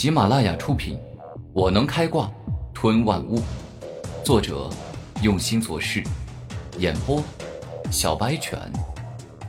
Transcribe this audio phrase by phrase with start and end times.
[0.00, 0.96] 喜马拉雅出品，
[1.52, 2.32] 《我能开挂
[2.72, 3.38] 吞万物》，
[4.24, 4.70] 作者
[5.22, 6.02] 用心做事，
[6.78, 7.22] 演播
[7.90, 8.58] 小白犬，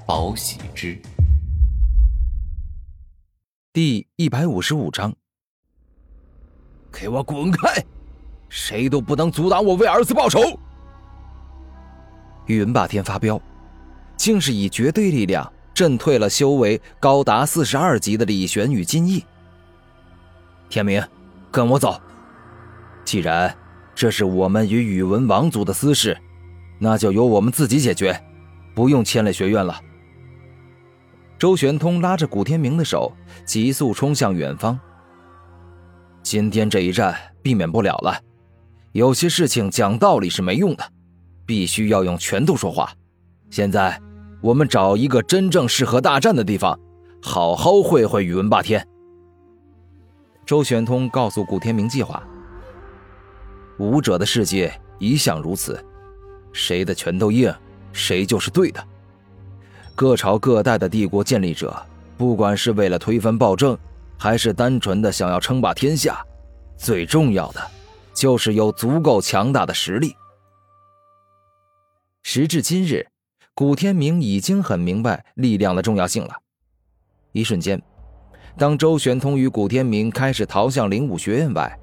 [0.06, 1.02] 宝喜之。
[3.72, 5.16] 第一百五十五章，
[6.92, 7.82] 给我滚开！
[8.50, 10.42] 谁都不能阻挡我为儿子报仇！
[12.48, 13.42] 云霸天发飙，
[14.18, 19.24] 竟是以绝对力量震退了修为高达四十二级的李玄与金翼。
[20.72, 21.04] 天明，
[21.52, 22.02] 跟我走。
[23.04, 23.54] 既然
[23.94, 26.18] 这是我们与宇文王族的私事，
[26.80, 28.24] 那就由我们自己解决，
[28.74, 29.82] 不用牵累学院了。
[31.38, 33.12] 周玄通拉着古天明的手，
[33.46, 34.80] 急速冲向远方。
[36.24, 38.18] 今天这一战避免不了了，
[38.94, 40.84] 有些事情讲道理是没用的，
[41.46, 42.90] 必须要用拳头说话。
[43.50, 44.00] 现在，
[44.42, 46.80] 我们找一个真正适合大战的地方，
[47.22, 48.88] 好好会会宇文霸天。
[50.46, 52.22] 周玄通告诉古天明计划：
[53.78, 55.84] 武者的世界一向如此，
[56.52, 57.54] 谁的拳头硬，
[57.94, 58.86] 谁就是对的。
[59.96, 61.76] 各朝各代的帝国建立者，
[62.18, 63.78] 不管是为了推翻暴政，
[64.18, 66.26] 还是单纯的想要称霸天下，
[66.78, 67.62] 最重要的
[68.14, 70.16] 就是有足够强大的实力。
[72.24, 73.08] 时至今日，
[73.54, 76.36] 古天明已经很明白力量的重要性了。
[77.32, 77.82] 一瞬间，
[78.58, 81.80] 当周玄通与古天明开始逃向灵武学院外，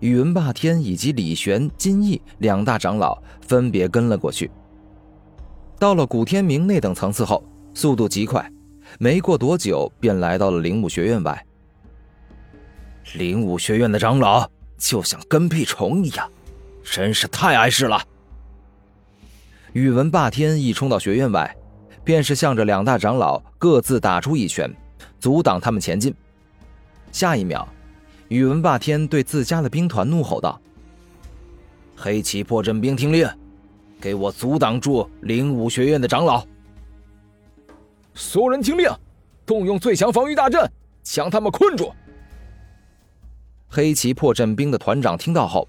[0.00, 4.50] 宇文霸天以及李玄、金翼两大长老分别跟了过去。
[5.78, 8.50] 到了古天明那等层次后，速度极快，
[8.98, 11.44] 没过多久便来到了灵武学院外。
[13.14, 14.48] 灵武学院的长老
[14.78, 16.30] 就像跟屁虫一样，
[16.84, 18.00] 真是太碍事了。
[19.72, 21.54] 宇文霸天一冲到学院外，
[22.04, 24.72] 便是向着两大长老各自打出一拳，
[25.22, 26.12] 阻挡他们前进。
[27.12, 27.64] 下一秒，
[28.26, 30.60] 宇文霸天对自家的兵团怒吼道
[31.94, 33.30] ：“黑旗破阵兵听令，
[34.00, 36.44] 给我阻挡住灵武学院的长老！”
[38.14, 38.90] 所有人听令，
[39.46, 40.68] 动用最强防御大阵，
[41.04, 41.92] 将他们困住。
[43.68, 45.68] 黑旗破阵兵的团长听到后，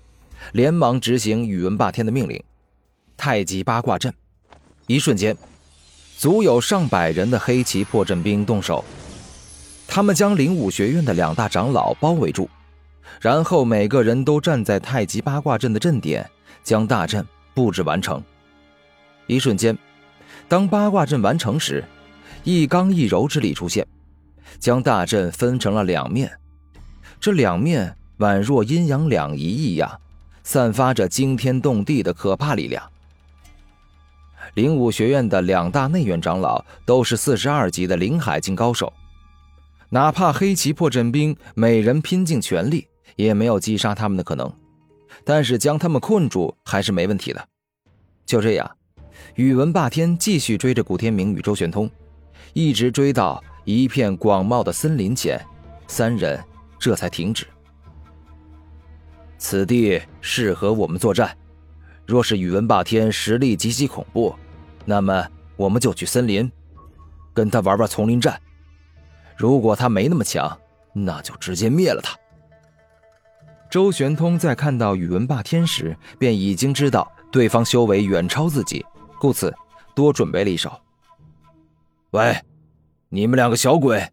[0.53, 2.43] 连忙执行宇文霸天的命令。
[3.15, 4.11] 太极八卦阵，
[4.87, 5.37] 一瞬间，
[6.17, 8.83] 足有上百人的黑旗破阵兵动手。
[9.87, 12.49] 他们将灵武学院的两大长老包围住，
[13.21, 16.29] 然后每个人都站在太极八卦阵的阵点，
[16.63, 18.21] 将大阵布置完成。
[19.27, 19.77] 一瞬间，
[20.47, 21.83] 当八卦阵完成时，
[22.43, 23.85] 一刚一柔之力出现，
[24.59, 26.31] 将大阵分成了两面。
[27.19, 29.99] 这两面宛若阴阳两仪一样，
[30.43, 32.83] 散发着惊天动地的可怕力量。
[34.55, 38.91] 灵武学院的两大内院长老都是四十二级的灵海境高手，
[39.93, 44.51] 哪怕黑旗破阵兵每人拼尽全力，也没有击杀他们的可能。
[45.23, 47.47] 但是将他们困住还是没问题的。
[48.25, 48.75] 就这样，
[49.35, 51.87] 宇文霸天继续追着古天明与周玄通。
[52.53, 55.39] 一直追到一片广袤的森林前，
[55.85, 56.43] 三人
[56.79, 57.45] 这才停止。
[59.37, 61.37] 此地适合我们作战。
[62.07, 64.33] 若是宇文霸天实力极其恐怖，
[64.85, 66.51] 那么我们就去森林，
[67.31, 68.41] 跟他玩玩丛林战。
[69.35, 70.57] 如果他没那么强，
[70.93, 72.15] 那就直接灭了他。
[73.69, 78.85] 周玄通在看到宇文霸天时，便已经知道对方修为远超自己，
[79.19, 79.53] 故此
[79.95, 80.71] 多准备了一手。
[82.11, 82.37] 喂，
[83.09, 84.07] 你们两个小鬼，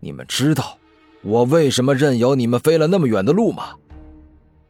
[0.00, 0.76] 你们知道
[1.22, 3.74] 我为什么任由你们飞了那么远的路吗？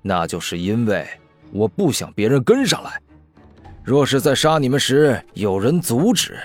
[0.03, 1.09] 那就是因为
[1.51, 3.01] 我不想别人跟上来。
[3.83, 6.39] 若是在杀你们时有人阻止，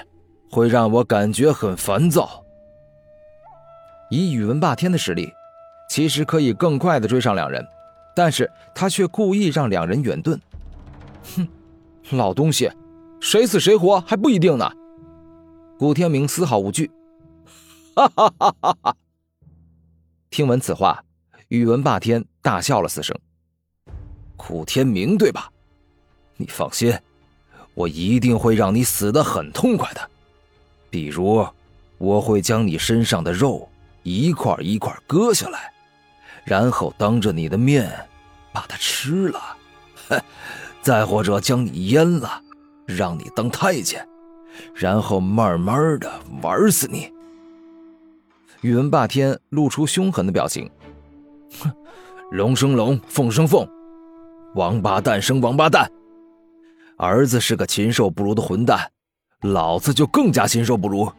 [0.50, 2.41] 会让我感觉很烦躁。
[4.12, 5.32] 以宇文霸天的实力，
[5.90, 7.66] 其实可以更快的追上两人，
[8.14, 10.38] 但是他却故意让两人远遁。
[11.38, 11.48] 哼，
[12.10, 12.70] 老东西，
[13.22, 14.70] 谁死谁活还不一定呢。
[15.80, 16.92] 古天明丝毫无惧，
[17.96, 18.98] 哈哈哈哈哈！
[20.30, 21.02] 听闻此话，
[21.48, 23.18] 宇文霸天大笑了四声。
[24.36, 25.50] 古天明，对吧？
[26.36, 26.94] 你放心，
[27.74, 30.02] 我一定会让你死的很痛快的。
[30.90, 31.48] 比如，
[31.98, 33.70] 我会将你身上的肉
[34.04, 35.72] 一块一块割下来，
[36.44, 37.92] 然后当着你的面
[38.52, 39.40] 把它吃了，
[40.10, 40.22] 哼
[40.82, 42.42] 再或者将你阉了，
[42.86, 44.08] 让你当太监。
[44.76, 46.12] 然后慢慢的
[46.42, 47.12] 玩死你。
[48.62, 50.70] 宇文霸天露出凶狠的表情，
[51.62, 51.72] 哼，
[52.32, 53.66] 龙生龙，凤生凤，
[54.56, 55.90] 王八蛋生王八蛋。
[56.98, 58.92] 儿子是个禽兽不如的混蛋，
[59.42, 61.12] 老子就更加禽兽不如，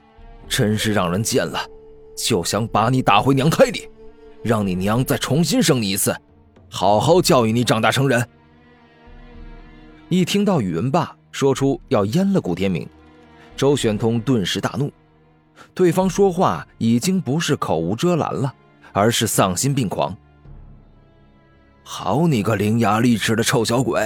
[0.46, 1.58] 真是让人见了
[2.16, 3.88] 就想把你打回娘胎里。
[4.42, 6.12] 让你娘再重新生你一次，
[6.68, 8.28] 好好教育你长大成人。
[10.08, 12.88] 一听到宇文霸说出要阉了古天明，
[13.56, 14.92] 周玄通顿时大怒。
[15.74, 18.52] 对方说话已经不是口无遮拦了，
[18.92, 20.16] 而是丧心病狂。
[21.84, 24.04] 好你个伶牙俐齿的臭小鬼！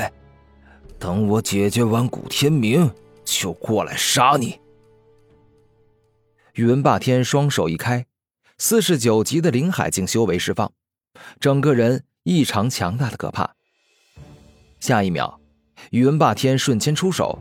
[0.99, 2.91] 等我解决完古天明，
[3.25, 4.61] 就过来杀你！
[6.57, 8.07] 宇文霸天双手一开，
[8.57, 10.73] 四十九级的灵海境修为释放，
[11.39, 13.55] 整个人异常强大的可怕。
[14.81, 15.39] 下一秒，
[15.91, 17.39] 宇文霸天瞬间出手，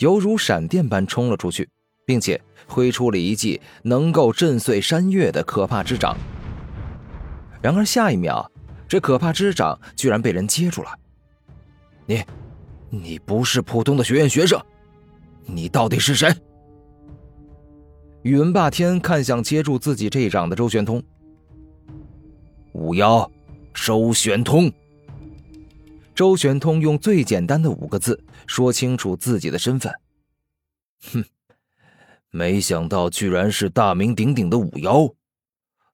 [0.00, 1.66] 犹如闪电般冲了出去，
[2.04, 6.14] 并且挥出了一记能够震碎山岳的可怕之掌。
[7.62, 8.52] 然而下一秒，
[8.86, 10.94] 这可怕之掌居然被人接住了。
[12.04, 12.22] 你。
[12.90, 14.58] 你不是普通的学院学生，
[15.44, 16.34] 你到底是谁？
[18.28, 21.02] 宇文霸天看向接住自己这一掌的周玄通。
[22.72, 23.30] 五妖，
[23.72, 24.70] 周玄通。
[26.14, 29.90] 周玄通用最简单的五个字说清楚自己的身份。
[31.10, 31.24] 哼，
[32.28, 35.08] 没想到居然是大名鼎鼎的五妖，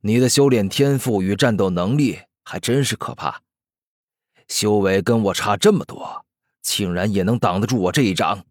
[0.01, 3.43] 你的修炼天赋与战斗能力还真是可怕，
[4.49, 6.25] 修为跟我差这么多。
[6.63, 8.45] 竟然也能挡得住我这一掌！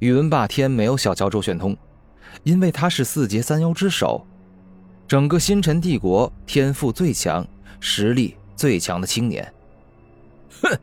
[0.00, 1.76] 宇文霸天没有小瞧周玄通，
[2.42, 4.26] 因为他是四阶三妖之首，
[5.06, 7.46] 整个星辰帝国天赋最强、
[7.80, 9.52] 实力最强的青年。
[10.62, 10.78] 哼，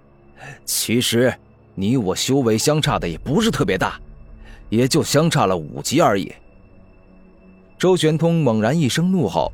[0.63, 1.33] 其实
[1.73, 3.99] 你我修为相差的也不是特别大，
[4.69, 6.31] 也就相差了五级而已。
[7.77, 9.51] 周玄通猛然一声怒吼，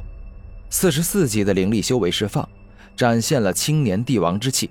[0.70, 2.48] 四十四级的灵力修为释放，
[2.96, 4.70] 展现了青年帝王之气。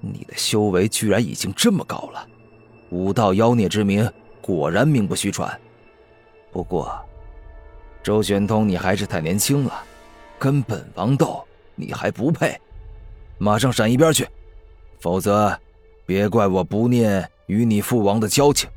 [0.00, 2.26] 你的修为居然已经这么高了，
[2.90, 5.60] 武道妖孽之名果然名不虚传。
[6.50, 7.00] 不过，
[8.02, 9.82] 周玄通，你还是太年轻了，
[10.38, 11.44] 跟本王斗
[11.74, 12.58] 你还不配，
[13.38, 14.28] 马上闪一边去，
[14.98, 15.58] 否则
[16.04, 18.68] 别怪我不念与你父王的交情。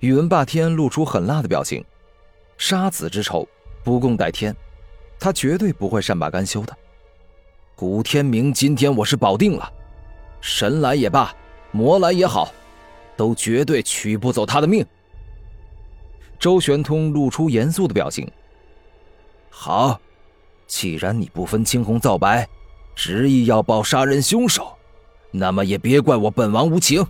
[0.00, 1.84] 宇文霸天露出狠辣的表情，
[2.56, 3.46] 杀子之仇
[3.84, 4.54] 不共戴天，
[5.18, 6.76] 他绝对不会善罢甘休的。
[7.76, 9.72] 古天明，今天我是保定了，
[10.40, 11.34] 神来也罢，
[11.70, 12.52] 魔来也好，
[13.22, 14.84] 都绝对取不走他的命。
[16.40, 18.28] 周玄通露出严肃的表情。
[19.48, 20.00] 好，
[20.66, 22.48] 既然你不分青红皂白，
[22.96, 24.76] 执意要报杀人凶手，
[25.30, 27.06] 那么也别怪我本王无情，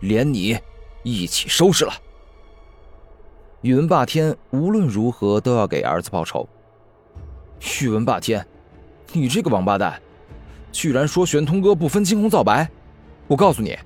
[0.00, 0.58] 连你
[1.04, 1.92] 一起收拾了。
[3.60, 6.48] 宇文霸天无论如何都要给儿子报仇。
[7.80, 8.44] 宇文霸天，
[9.12, 10.02] 你这个王八蛋！
[10.72, 12.68] 居然说玄通哥不分青红皂白，
[13.28, 13.78] 我告诉你，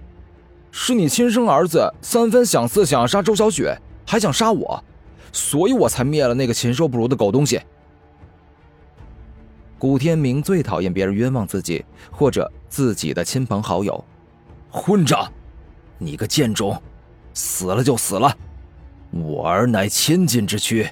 [0.71, 3.77] 是你亲生儿子三分想色想要杀周小雪，
[4.07, 4.85] 还想杀我，
[5.33, 7.61] 所以我才灭了那个禽兽不如的狗东西。
[9.79, 14.05] 古天明最讨厌别人冤枉自己或者自己的亲朋好友，
[14.71, 15.31] 混账！
[15.99, 16.81] 你个贱种，
[17.33, 18.35] 死了就死了，
[19.11, 20.89] 我儿乃千金之躯，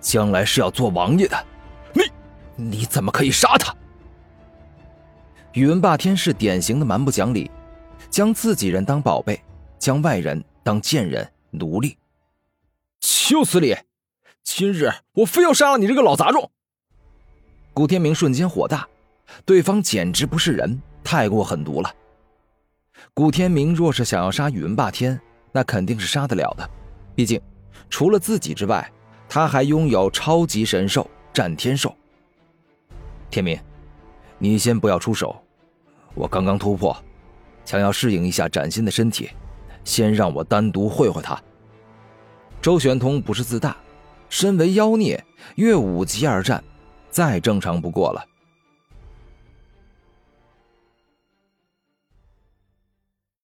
[0.00, 1.44] 将来是要做王爷的，
[1.92, 2.02] 你
[2.78, 3.74] 你怎么可以杀他？
[5.52, 7.50] 宇文霸天是典型的蛮不讲理，
[8.10, 9.40] 将自己人当宝贝，
[9.78, 11.96] 将外人当贱人奴隶。
[13.00, 13.76] 休此理！
[14.42, 16.50] 今日我非要杀了你这个老杂种！
[17.72, 18.88] 古天明瞬间火大，
[19.44, 21.94] 对方简直不是人，太过狠毒了。
[23.14, 25.18] 古天明若是想要杀宇文霸天，
[25.52, 26.68] 那肯定是杀得了的，
[27.14, 27.40] 毕竟
[27.88, 28.90] 除了自己之外，
[29.28, 31.96] 他还拥有超级神兽战天兽。
[33.30, 33.58] 天明。
[34.42, 35.38] 你先不要出手，
[36.14, 36.96] 我刚刚突破，
[37.64, 39.30] 想要适应一下崭新的身体，
[39.84, 41.40] 先让我单独会会他。
[42.60, 43.76] 周玄通不是自大，
[44.28, 45.22] 身为妖孽，
[45.54, 46.62] 越五级而战，
[47.08, 48.24] 再正常不过了。